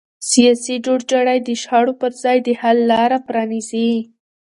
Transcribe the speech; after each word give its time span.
سیاسي 0.31 0.75
جوړجاړی 0.85 1.37
د 1.43 1.49
شخړو 1.61 1.93
پر 2.01 2.11
ځای 2.23 2.37
د 2.43 2.47
حل 2.61 2.77
لاره 2.91 3.19
پرانیزي 3.27 3.91